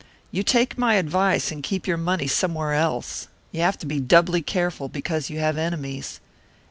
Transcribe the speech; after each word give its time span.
You 0.31 0.41
take 0.41 0.79
my 0.79 0.95
advice, 0.95 1.51
and 1.51 1.61
keep 1.61 1.85
your 1.85 1.95
money 1.95 2.25
somewhere 2.25 2.73
else. 2.73 3.27
You 3.51 3.61
have 3.61 3.77
to 3.77 3.85
be 3.85 3.99
doubly 3.99 4.41
careful 4.41 4.89
because 4.89 5.29
you 5.29 5.37
have 5.37 5.59
enemies." 5.59 6.19